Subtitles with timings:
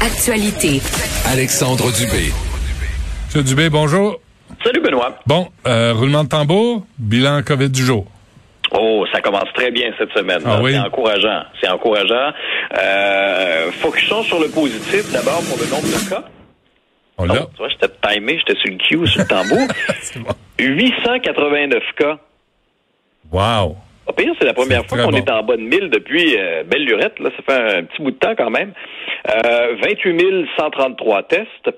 [0.00, 0.80] Actualité.
[1.26, 2.32] Alexandre Dubé.
[3.26, 4.20] Monsieur Dubé, bonjour.
[4.64, 5.18] Salut Benoît.
[5.26, 8.06] Bon, euh, roulement de tambour, bilan COVID du jour.
[8.72, 10.40] Oh, ça commence très bien cette semaine.
[10.46, 10.72] Ah oui?
[10.72, 11.42] C'est encourageant.
[11.60, 12.32] C'est encourageant.
[12.78, 16.24] Euh, focusons sur le positif d'abord pour le nombre de cas.
[17.16, 17.34] On Oh, l'a.
[17.40, 19.66] tu vois, j'étais timé, j'étais sur le cue, sur le tambour.
[20.02, 20.30] C'est bon.
[20.60, 22.18] 889 cas.
[23.32, 23.76] Wow.
[24.16, 25.16] Pire, c'est la première fois qu'on bon.
[25.16, 27.18] est en bas de 1000 depuis euh, belle lurette.
[27.20, 28.72] Là, ça fait un petit bout de temps quand même.
[29.28, 31.70] Euh, 28 133 tests.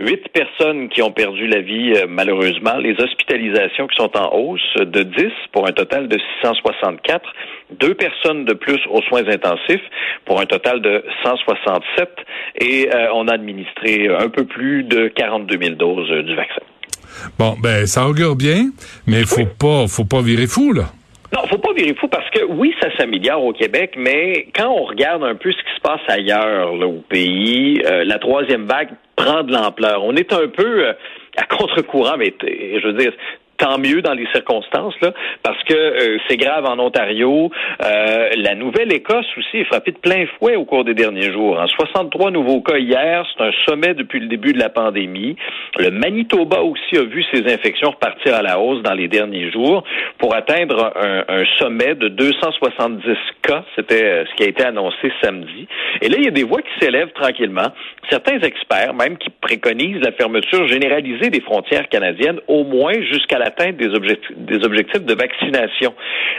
[0.00, 2.76] 8 personnes qui ont perdu la vie euh, malheureusement.
[2.76, 7.22] Les hospitalisations qui sont en hausse de 10 pour un total de 664.
[7.80, 9.82] Deux personnes de plus aux soins intensifs
[10.24, 12.08] pour un total de 167.
[12.60, 16.62] Et euh, on a administré un peu plus de 42 000 doses euh, du vaccin.
[17.38, 18.70] Bon, ben, ça augure bien,
[19.06, 20.84] mais faut pas, faut pas virer fou, là.
[21.34, 24.84] Non, faut pas virer fou parce que oui, ça s'améliore au Québec, mais quand on
[24.84, 28.90] regarde un peu ce qui se passe ailleurs là, au pays, euh, la troisième vague
[29.14, 30.04] prend de l'ampleur.
[30.04, 30.92] On est un peu euh,
[31.36, 33.12] à contre-courant, mais je veux dire.
[33.58, 37.50] Tant mieux dans les circonstances, là, parce que euh, c'est grave en Ontario.
[37.84, 41.58] Euh, la Nouvelle-Écosse aussi est frappée de plein fouet au cours des derniers jours.
[41.58, 45.36] En 63 nouveaux cas hier, c'est un sommet depuis le début de la pandémie.
[45.76, 49.82] Le Manitoba aussi a vu ses infections repartir à la hausse dans les derniers jours
[50.18, 53.02] pour atteindre un, un sommet de 270
[53.42, 53.64] cas.
[53.74, 55.66] C'était euh, ce qui a été annoncé samedi.
[56.00, 57.72] Et là, il y a des voix qui s'élèvent tranquillement.
[58.10, 63.76] Certains experts, même, qui préconisent la fermeture généralisée des frontières canadiennes, au moins jusqu'à l'atteinte
[63.76, 65.94] des objectifs, des objectifs de vaccination.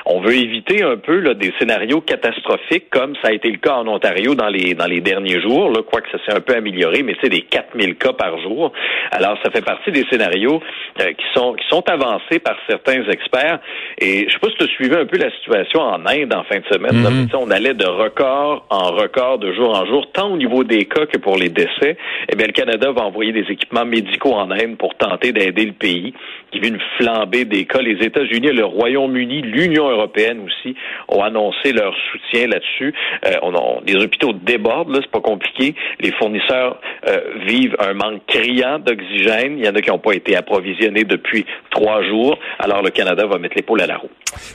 [0.05, 3.75] On veut éviter un peu là, des scénarios catastrophiques comme ça a été le cas
[3.75, 7.03] en Ontario dans les dans les derniers jours, là, quoique ça s'est un peu amélioré,
[7.03, 8.71] mais c'est des 4000 cas par jour.
[9.11, 10.61] Alors, ça fait partie des scénarios
[11.01, 13.59] euh, qui sont qui sont avancés par certains experts.
[13.97, 16.44] Et je sais pas si tu as suivi un peu la situation en Inde en
[16.44, 17.03] fin de semaine.
[17.03, 20.38] là, tu sais, on allait de record en record de jour en jour, tant au
[20.38, 21.97] niveau des cas que pour les décès.
[22.31, 25.73] Eh bien, le Canada va envoyer des équipements médicaux en Inde pour tenter d'aider le
[25.73, 26.13] pays
[26.51, 27.81] qui vit une flambée des cas.
[27.81, 30.75] Les États-Unis, le Royaume-Uni, l'Union européenne aussi
[31.07, 32.94] ont annoncé leur soutien là-dessus.
[33.25, 35.75] Euh, on a, les hôpitaux débordent, là, c'est pas compliqué.
[36.00, 39.57] Les fournisseurs euh, vivent un manque criant d'oxygène.
[39.57, 42.38] Il y en a qui n'ont pas été approvisionnés depuis trois jours.
[42.59, 44.09] Alors le Canada va mettre l'épaule à la roue.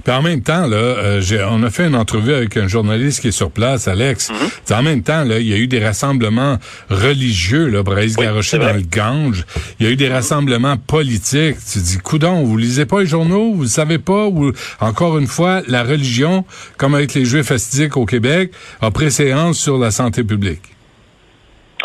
[0.05, 1.21] Puis en même temps, là, euh,
[1.51, 4.31] on a fait une entrevue avec un journaliste qui est sur place, Alex.
[4.31, 4.75] Mm-hmm.
[4.75, 6.59] En même temps, là, il y a eu des rassemblements
[6.91, 9.45] religieux, là, pour aller se Oui, dans le Gange.
[9.79, 11.57] Il y a eu des rassemblements politiques.
[11.73, 14.51] Tu dis, coudon, vous lisez pas les journaux, vous savez pas, ou
[14.81, 16.45] encore une fois, la religion,
[16.79, 18.51] comme avec les Juifs fastidiques au Québec,
[18.81, 20.63] a préséance sur la santé publique.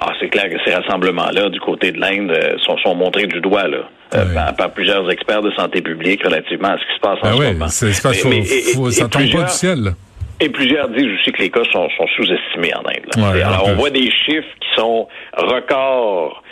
[0.02, 3.42] Ah, c'est clair que ces rassemblements-là, du côté de l'Inde, euh, sont, sont montrés du
[3.42, 4.34] doigt là, euh, Oui.
[4.34, 7.40] par, par plusieurs experts de santé publique relativement à ce qui se passe en ce
[7.40, 7.68] oui, moment.
[7.68, 8.44] c'est Mais- mais-
[8.74, 9.80] faut, et- ça et tombe pas du ciel.
[9.84, 9.92] là.
[10.42, 13.08] Et plusieurs disent aussi que les cas sont, sont sous-estimés en Inde.
[13.18, 13.32] là.
[13.34, 15.06] Ouais, Alors, on voit des chiffres qui sont
[15.36, 16.44] records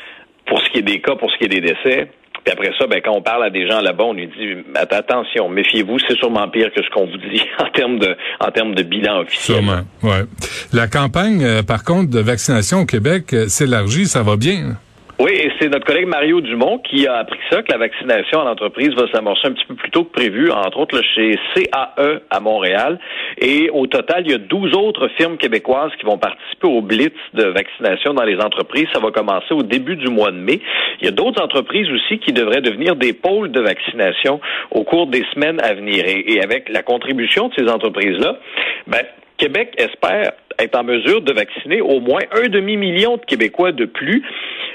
[0.45, 2.09] pour ce qui est des cas, pour ce qui est des décès.
[2.47, 4.93] Puis après ça, ben, quand on parle à des gens là-bas, on lui dit Att-
[4.93, 8.73] attention, méfiez-vous, c'est sûrement pire que ce qu'on vous dit en termes de en termes
[8.73, 9.57] de bilan officiel.
[9.57, 10.23] Sûrement, ouais.
[10.71, 14.77] La campagne, euh, par contre, de vaccination au Québec euh, s'élargit, ça va bien.
[15.19, 18.45] Oui, et c'est notre collègue Mario Dumont qui a appris ça, que la vaccination en
[18.45, 22.39] entreprise va s'amorcer un petit peu plus tôt que prévu, entre autres chez CAE à
[22.39, 22.99] Montréal.
[23.39, 27.15] Et au total, il y a 12 autres firmes québécoises qui vont participer au blitz
[27.33, 28.85] de vaccination dans les entreprises.
[28.93, 30.61] Ça va commencer au début du mois de mai.
[31.01, 34.39] Il y a d'autres entreprises aussi qui devraient devenir des pôles de vaccination
[34.69, 36.05] au cours des semaines à venir.
[36.05, 38.37] Et, et avec la contribution de ces entreprises-là,
[38.85, 39.01] ben,
[39.37, 44.23] Québec espère être en mesure de vacciner au moins un demi-million de Québécois de plus.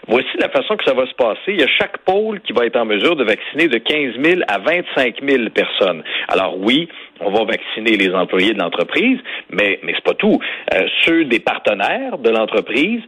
[0.09, 1.49] Voici la façon que ça va se passer.
[1.49, 4.41] Il y a chaque pôle qui va être en mesure de vacciner de 15 000
[4.49, 6.03] à 25 000 personnes.
[6.29, 6.89] Alors oui,
[7.25, 9.19] on va vacciner les employés de l'entreprise,
[9.51, 10.39] mais mais c'est pas tout.
[10.75, 13.01] Euh, ceux des partenaires de l'entreprise,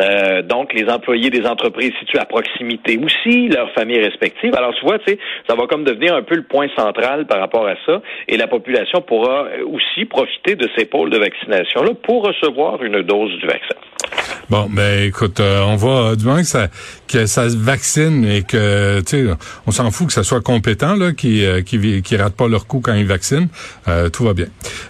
[0.00, 4.54] euh, donc les employés des entreprises situées à proximité aussi, leurs familles respectives.
[4.54, 7.66] Alors tu vois, tu ça va comme devenir un peu le point central par rapport
[7.66, 12.24] à ça, et la population pourra aussi profiter de ces pôles de vaccination là pour
[12.24, 14.39] recevoir une dose du vaccin.
[14.50, 16.66] Bon, ben écoute, euh, on va du moins que ça
[17.06, 19.34] que ça se vaccine et que tu sais,
[19.68, 22.66] on s'en fout que ça soit compétent là, qui euh, qui qui rate pas leur
[22.66, 23.46] coup quand ils vaccinent,
[23.86, 24.46] euh, tout va bien.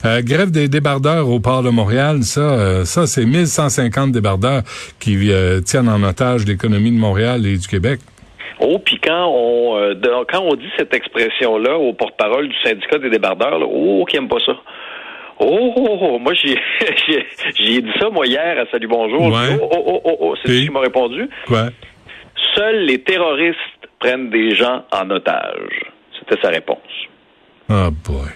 [0.06, 4.62] Euh, grève des débardeurs au port de Montréal, ça, euh, ça c'est 1150 débardeurs
[4.99, 8.00] qui euh, tiennent en otage l'économie de Montréal et du Québec.
[8.61, 9.94] Oh, puis quand on euh,
[10.31, 14.29] quand on dit cette expression-là au porte-parole du syndicat des débardeurs, là, oh, qui aime
[14.29, 14.52] pas ça.
[15.42, 16.54] Oh, oh, oh, moi j'ai
[17.82, 19.22] dit ça moi hier à Salut Bonjour.
[19.28, 19.58] Ouais.
[19.60, 20.34] Oh, oh, oh, oh, oh.
[20.44, 21.28] c'est ce qui m'a répondu.
[21.46, 21.69] Quoi?
[22.54, 23.56] Seuls les terroristes
[23.98, 25.81] prennent des gens en otage.
[26.19, 26.78] C'était sa réponse.
[27.69, 28.28] Ah boy.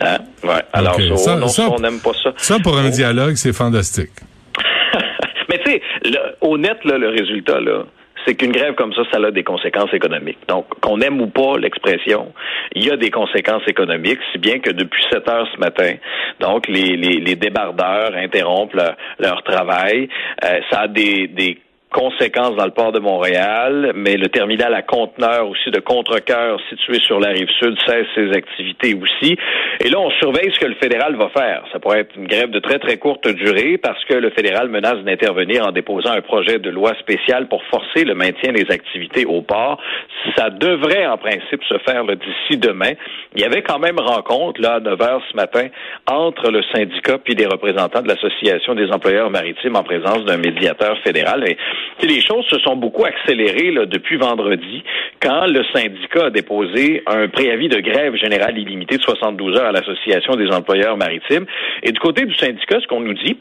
[0.00, 0.18] Hein?
[0.44, 0.62] Ouais.
[0.72, 1.18] Alors Ok.
[1.18, 2.32] ça, non, ça- on n'aime pas ça.
[2.36, 2.90] Ça pour un Oh.
[2.90, 4.10] dialogue, c'est fantastique.
[5.48, 5.82] Mais tu sais,
[6.40, 7.84] honnête, là, le résultat, là,
[8.24, 10.38] c'est qu'une grève comme ça, ça a des conséquences économiques.
[10.48, 12.32] Donc, qu'on aime ou pas l'expression,
[12.74, 15.94] il y a des conséquences économiques, si bien que depuis 7 heures ce matin,
[16.40, 16.96] donc les,
[17.36, 18.76] débardeurs interrompent
[19.18, 20.08] leur, travail.
[20.44, 21.58] Euh, ça a des
[21.92, 26.98] conséquences dans le port de Montréal, mais le terminal à conteneurs aussi de Contrecoeur situé
[27.06, 29.36] sur la rive sud cesse ses activités aussi.
[29.80, 31.64] Et là, on surveille ce que le fédéral va faire.
[31.72, 34.98] Ça pourrait être une grève de très très courte durée parce que le fédéral menace
[35.04, 39.42] d'intervenir en déposant un projet de loi spéciale pour forcer le maintien des activités au
[39.42, 39.80] port.
[40.36, 42.92] Ça devrait en principe se faire d'ici demain.
[43.34, 45.68] Il y avait quand même rencontre là à 9 heures ce matin
[46.10, 50.98] entre le syndicat puis des représentants de l'association des employeurs maritimes en présence d'un médiateur
[51.04, 51.48] fédéral.
[51.48, 51.56] Et
[52.06, 54.82] les choses se sont beaucoup accélérées là, depuis vendredi,
[55.20, 59.72] quand le syndicat a déposé un préavis de grève générale illimitée de 72 heures à
[59.72, 61.46] l'Association des employeurs maritimes.
[61.82, 63.36] Et du côté du syndicat, ce qu'on nous dit,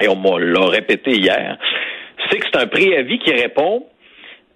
[0.00, 1.58] et on l'a répété hier,
[2.30, 3.84] c'est que c'est un préavis qui répond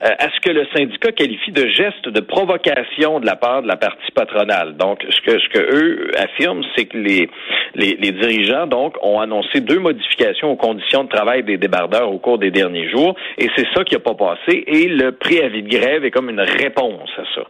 [0.02, 3.68] euh, à ce que le syndicat qualifie de geste de provocation de la part de
[3.68, 4.76] la partie patronale.
[4.76, 7.30] Donc, ce que ce que eux affirment, c'est que les,
[7.76, 12.18] les, les dirigeants donc ont annoncé deux modifications aux conditions de travail des débardeurs au
[12.18, 14.64] cours des derniers jours, et c'est ça qui n'a pas passé.
[14.66, 17.42] Et le préavis de grève est comme une réponse à ça.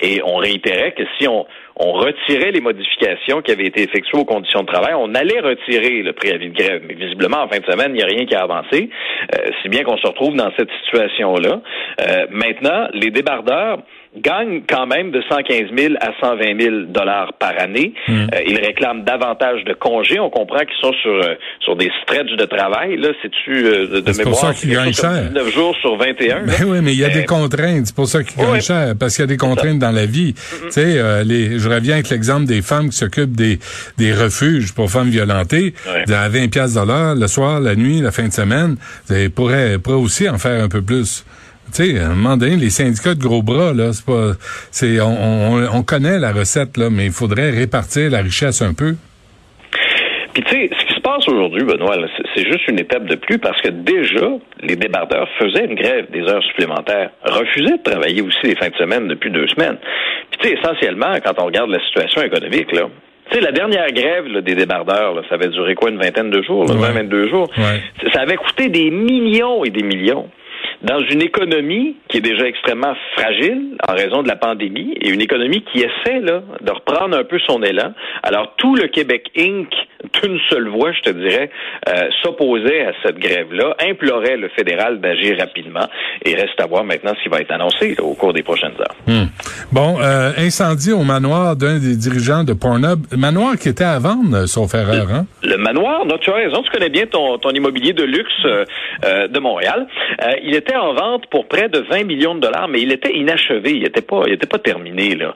[0.00, 1.46] Et on réitérait que si on,
[1.78, 6.02] on retirait les modifications qui avaient été effectuées aux conditions de travail, on allait retirer
[6.02, 6.82] le préavis de grève.
[6.86, 8.90] Mais visiblement, en fin de semaine, il n'y a rien qui a avancé.
[9.34, 11.60] Euh, si bien qu'on se retrouve dans cette situation-là.
[12.00, 13.78] Euh, maintenant, les débardeurs
[14.16, 17.94] gagnent quand même de 115 000 à 120 000 dollars par année.
[18.06, 18.26] Hmm.
[18.34, 20.18] Euh, ils réclament davantage de congés.
[20.18, 22.96] On comprend qu'ils sont sur euh, sur des stretches de travail.
[22.96, 25.30] Là, c'est-tu euh, de, de mémoire pour ça qu'ils gagnent cher.
[25.32, 26.44] 9 jours sur 21.
[26.44, 27.86] Ben oui, mais il y a des contraintes.
[27.86, 30.34] C'est pour ça qu'ils gagnent cher, parce qu'il y a des contraintes dans la vie.
[30.34, 33.58] Tu sais, les, je reviens avec l'exemple des femmes qui s'occupent des
[33.96, 35.74] des refuges pour femmes violentées.
[36.08, 38.76] À 20 pièces le soir, la nuit, la fin de semaine,
[39.34, 41.24] pourraient, pourraient aussi en faire un peu plus.
[41.74, 44.32] Tu sais, à un moment donné, les syndicats de gros bras, là, c'est pas,
[44.70, 48.96] c'est, on, on, connaît la recette, là, mais il faudrait répartir la richesse un peu.
[50.32, 50.70] Puis tu sais,
[51.28, 51.96] aujourd'hui, Benoît,
[52.34, 54.28] c'est juste une étape de plus parce que déjà,
[54.62, 58.76] les débardeurs faisaient une grève des heures supplémentaires, refusaient de travailler aussi les fins de
[58.76, 59.78] semaine depuis deux semaines.
[60.30, 62.88] Puis tu sais, essentiellement, quand on regarde la situation économique, là,
[63.30, 66.42] tu sais, la dernière grève des débardeurs, là, ça avait duré quoi, une vingtaine de
[66.42, 67.50] jours, là, 20, 22 jours?
[68.12, 70.28] Ça avait coûté des millions et des millions
[70.82, 75.20] dans une économie qui est déjà extrêmement fragile en raison de la pandémie et une
[75.20, 77.92] économie qui essaie là, de reprendre un peu son élan.
[78.22, 79.68] Alors tout le Québec Inc
[80.22, 81.50] d'une seule voix, je te dirais,
[81.88, 85.86] euh, s'opposait à cette grève-là, implorait le fédéral d'agir rapidement
[86.24, 88.96] et reste à voir maintenant ce qui va être annoncé au cours des prochaines heures.
[89.06, 89.26] Hmm.
[89.72, 94.46] Bon, euh, incendie au manoir d'un des dirigeants de Pornhub, manoir qui était à vendre,
[94.46, 95.26] sauf erreur, hein?
[95.42, 99.28] Le manoir, non, tu as raison, tu connais bien ton, ton immobilier de luxe euh,
[99.28, 99.86] de Montréal.
[100.42, 103.72] il était en vente pour près de 20 millions de dollars, mais il était inachevé,
[103.72, 105.34] il n'était pas, il était pas terminé là.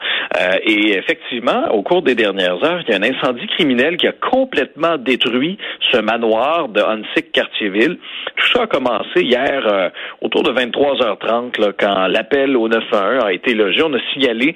[0.65, 4.13] et effectivement, au cours des dernières heures, il y a un incendie criminel qui a
[4.13, 4.52] complètement
[4.99, 5.59] détruit
[5.91, 7.99] ce manoir de Hansik-Cartierville.
[8.37, 9.89] Tout ça a commencé hier euh,
[10.21, 13.83] autour de 23h30 là, quand l'appel au 911 a été logé.
[13.83, 14.55] On a signalé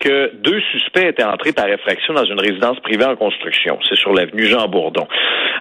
[0.00, 3.78] que deux suspects étaient entrés par effraction dans une résidence privée en construction.
[3.88, 5.06] C'est sur l'avenue Jean Bourdon.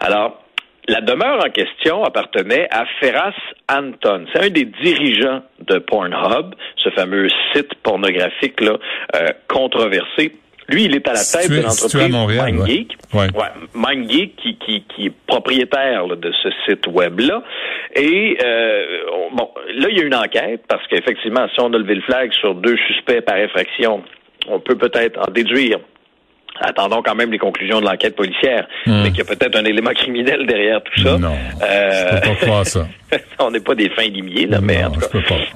[0.01, 0.41] Alors,
[0.87, 3.33] la demeure en question appartenait à Ferras
[3.71, 4.25] Anton.
[4.31, 10.33] C'est un des dirigeants de Pornhub, ce fameux site pornographique euh, controversé
[10.69, 12.97] lui, il est à la tête de l'entreprise MindGeek.
[13.13, 13.27] Ouais.
[13.73, 17.43] MindGeek qui, qui, qui, est propriétaire de ce site web-là.
[17.95, 18.85] Et euh,
[19.33, 22.33] bon, là, il y a une enquête parce qu'effectivement, si on a levé le flag
[22.33, 24.03] sur deux suspects par effraction,
[24.47, 25.79] on peut peut-être en déduire
[26.61, 29.03] Attendons quand même les conclusions de l'enquête policière, hmm.
[29.03, 31.17] mais qu'il y a peut-être un élément criminel derrière tout ça.
[31.17, 31.91] Non, euh...
[31.91, 32.87] je peux pas croire ça.
[33.39, 35.07] on n'est pas des fins limiers, là, mais en tout cas,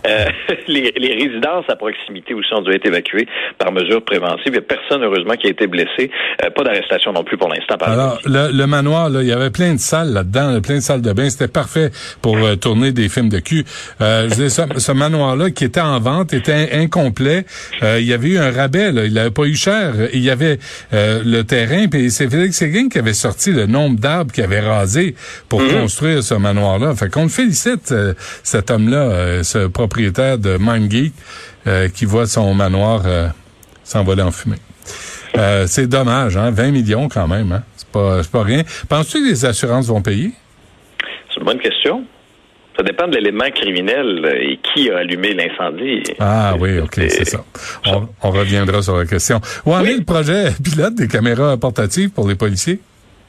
[0.08, 0.25] euh,
[0.68, 3.27] les, les, résidences à proximité aussi ont dû être évacuées
[3.58, 4.44] par mesure préventive.
[4.48, 6.12] Il n'y a personne, heureusement, qui a été blessé.
[6.44, 7.75] Euh, pas d'arrestation non plus pour l'instant.
[7.82, 11.01] Alors, le, le, manoir, là, il y avait plein de salles là-dedans, plein de salles
[11.01, 11.29] de bain.
[11.29, 11.89] C'était parfait
[12.22, 13.65] pour euh, tourner des films de cul.
[14.00, 17.46] je disais, ce, ce manoir-là, qui était en vente, était incomplet.
[17.82, 19.06] il y avait eu un rabais, là.
[19.06, 19.94] il n'avait pas eu cher.
[20.13, 20.60] Il y avait
[20.91, 25.15] le terrain, puis c'est Félix Séguin qui avait sorti le nombre d'arbres qu'il avait rasé
[25.48, 25.81] pour mm-hmm.
[25.81, 26.96] construire ce manoir-là.
[26.96, 31.13] Fait qu'on félicite euh, cet homme-là, euh, ce propriétaire de MindGeek,
[31.67, 33.03] euh, qui voit son manoir
[33.84, 34.58] s'envoler en fumée.
[35.67, 36.51] c'est dommage, hein?
[36.51, 37.63] 20 millions quand même, hein?
[37.75, 38.63] C'est pas, pas rien.
[38.88, 40.31] Penses-tu que les assurances vont payer?
[41.29, 42.03] C'est une bonne question.
[42.80, 46.02] Ça dépend de l'élément criminel et qui a allumé l'incendie.
[46.18, 47.44] Ah oui, OK, c'est ça.
[48.24, 49.42] On, reviendra sur la question.
[49.66, 52.80] Où en est le projet pilote des caméras portatives pour les policiers?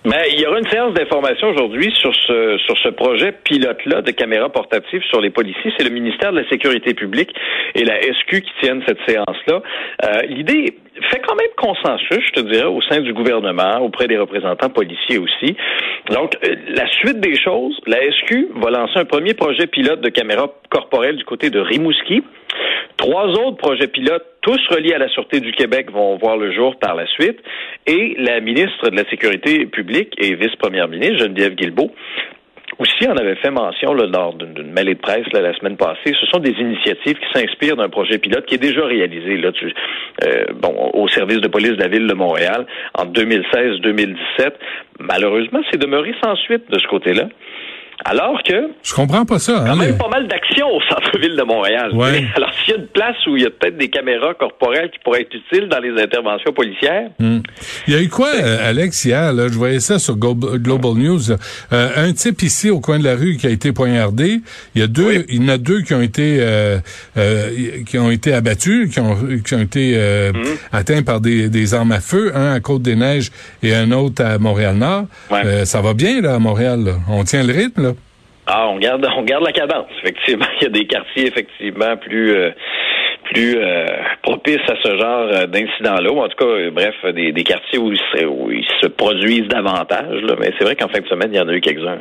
[0.05, 4.11] Mais il y aura une séance d'information aujourd'hui sur ce sur ce projet pilote-là de
[4.13, 5.73] caméras portatives sur les policiers.
[5.77, 7.31] C'est le ministère de la Sécurité publique
[7.75, 9.63] et la SQ qui tiennent cette séance-là.
[10.05, 10.79] Euh, L'idée
[11.11, 15.19] fait quand même consensus, je te dirais, au sein du gouvernement, auprès des représentants policiers
[15.19, 15.55] aussi.
[16.09, 20.09] Donc, euh, la suite des choses, la SQ va lancer un premier projet pilote de
[20.09, 22.23] caméras corporelles du côté de Rimouski.
[22.97, 26.79] Trois autres projets pilotes, tous reliés à la Sûreté du Québec, vont voir le jour
[26.79, 27.39] par la suite.
[27.87, 31.93] Et la ministre de la Sécurité publique et vice-première ministre, Geneviève Guilbeault,
[32.79, 36.15] aussi en avait fait mention là, lors d'une mêlée de presse la semaine passée.
[36.19, 39.51] Ce sont des initiatives qui s'inspirent d'un projet pilote qui est déjà réalisé là,
[40.25, 44.17] euh, bon, au service de police de la ville de Montréal en 2016-2017.
[44.99, 47.29] Malheureusement, c'est demeuré sans suite de ce côté-là.
[48.05, 48.71] Alors que.
[48.83, 49.59] Je comprends pas ça.
[49.61, 51.91] Hein, quand même pas mal d'actions au centre-ville de Montréal.
[51.95, 52.25] Ouais.
[52.35, 54.99] Alors, s'il y a une place où il y a peut-être des caméras corporelles qui
[55.05, 57.11] pourraient être utiles dans les interventions policières.
[57.19, 57.41] Hmm.
[57.87, 59.33] Il y a eu quoi, euh, Alex, hier?
[59.33, 61.31] Là, je voyais ça sur Global News.
[61.31, 64.41] Euh, un type ici au coin de la rue qui a été poignardé.
[64.75, 66.79] Il y a deux, il y en a deux qui ont été euh,
[67.17, 67.51] euh
[67.87, 70.57] qui ont été abattus, qui ont, qui ont été euh, hmm.
[70.73, 73.31] atteints par des, des, armes à feu, un à Côte-des-Neiges
[73.63, 75.07] et un autre à Montréal-Nord.
[75.31, 75.65] Ouais.
[75.65, 76.85] ça va bien là à Montréal.
[76.85, 76.93] Là.
[77.09, 77.83] On tient le rythme.
[77.83, 77.90] Là.
[78.53, 79.87] Ah, on garde, on garde la cadence.
[80.03, 82.51] Effectivement, il y a des quartiers effectivement plus euh,
[83.33, 83.87] plus euh,
[84.23, 86.11] propices à ce genre euh, d'incidents-là.
[86.11, 90.21] En tout cas, bref, des, des quartiers où ils, se, où ils, se, produisent davantage.
[90.23, 90.35] Là.
[90.41, 91.99] Mais c'est vrai qu'en fin de semaine, il y en a eu quelques-uns.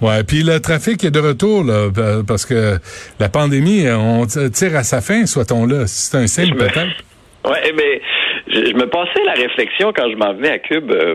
[0.00, 1.90] Ouais, puis le trafic est de retour là,
[2.26, 2.78] parce que
[3.20, 5.86] la pandémie, on tire à sa fin, soit-on là.
[5.86, 7.04] C'est un signe peut-être.
[7.44, 8.00] Ouais, mais
[8.46, 11.14] je, je, me passais la réflexion quand je m'en venais à Cube euh,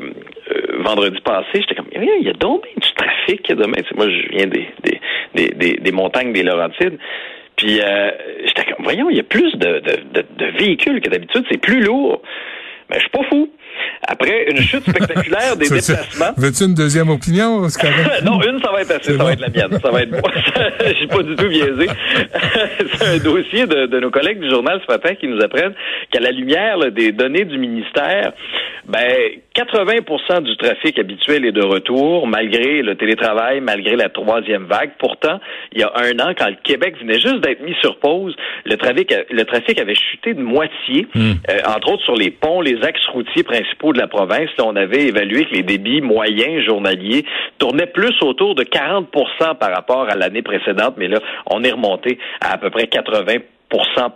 [0.52, 1.48] euh, vendredi passé.
[1.56, 2.64] J'étais comme, il y a donc
[3.00, 3.78] trafic demain.
[3.96, 6.98] moi, je viens des, des, des, des, montagnes des Laurentides.
[7.56, 8.12] Puis euh,
[8.46, 11.46] j'étais comme, voyons, il y a plus de, de, de, de véhicules que d'habitude.
[11.50, 12.22] C'est plus lourd.
[12.90, 13.50] Mais je suis pas fou.
[14.08, 16.34] Après une chute spectaculaire des déplacements.
[16.38, 17.62] Veux-tu une deuxième opinion?
[18.24, 19.16] non, une, ça va être assez.
[19.16, 19.80] Ça va être la mienne.
[19.82, 20.32] Ça va être moi.
[20.86, 21.88] Je suis pas du tout biaisé.
[22.94, 25.76] C'est un dossier de, de, nos collègues du journal ce matin qui nous apprennent
[26.12, 28.34] qu'à la lumière là, des données du ministère,
[28.86, 29.08] ben
[29.60, 34.92] 80% du trafic habituel est de retour, malgré le télétravail, malgré la troisième vague.
[34.98, 35.42] Pourtant,
[35.74, 38.78] il y a un an, quand le Québec venait juste d'être mis sur pause, le
[38.78, 41.34] trafic, le trafic avait chuté de moitié, hmm.
[41.50, 44.50] euh, entre autres sur les ponts, les axes routiers principaux de la province.
[44.58, 47.26] Là, on avait évalué que les débits moyens journaliers
[47.58, 51.20] tournaient plus autour de 40% par rapport à l'année précédente, mais là,
[51.52, 53.42] on est remonté à à peu près 80%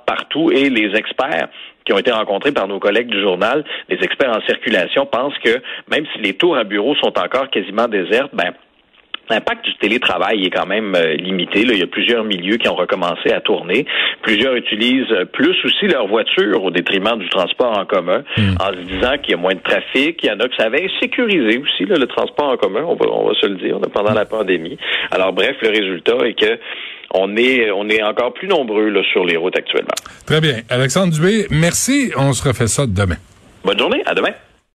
[0.05, 1.49] partout et les experts
[1.85, 5.61] qui ont été rencontrés par nos collègues du journal, les experts en circulation pensent que
[5.89, 8.53] même si les tours à bureaux sont encore quasiment désertes, ben
[9.29, 11.63] L'impact du télétravail est quand même euh, limité.
[11.63, 11.73] Là.
[11.73, 13.85] Il y a plusieurs milieux qui ont recommencé à tourner.
[14.21, 18.55] Plusieurs utilisent plus aussi leur voiture au détriment du transport en commun, hmm.
[18.59, 20.21] en se disant qu'il y a moins de trafic.
[20.23, 22.95] Il y en a que ça avait sécurisé aussi là, le transport en commun, on
[22.95, 24.77] va, on va se le dire, pendant la pandémie.
[25.11, 26.59] Alors bref, le résultat est que
[27.13, 29.95] on est, on est encore plus nombreux là, sur les routes actuellement.
[30.25, 30.57] Très bien.
[30.69, 32.11] Alexandre Dubé, merci.
[32.17, 33.17] On se refait ça demain.
[33.63, 34.01] Bonne journée.
[34.05, 34.33] À demain.